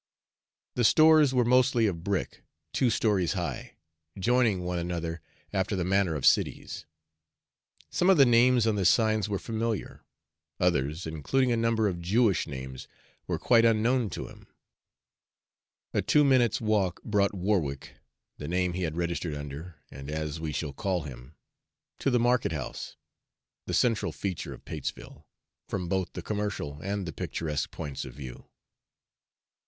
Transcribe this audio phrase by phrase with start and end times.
[0.73, 2.41] The stores were mostly of brick,
[2.73, 3.75] two stories high,
[4.17, 5.21] joining one another
[5.53, 6.87] after the manner of cities.
[7.91, 10.03] Some of the names on the signs were familiar;
[10.59, 12.87] others, including a number of Jewish names,
[13.27, 14.47] were quite unknown to him.
[15.93, 17.93] A two minutes' walk brought Warwick
[18.39, 21.35] the name he had registered under, and as we shall call him
[21.99, 22.95] to the market house,
[23.67, 25.27] the central feature of Patesville,
[25.69, 28.47] from both the commercial and the picturesque points of view.